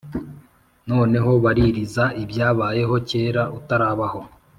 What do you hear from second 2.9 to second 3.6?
kera